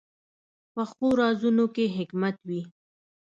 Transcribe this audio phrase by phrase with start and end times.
[0.73, 2.61] پخو رازونو کې حکمت وي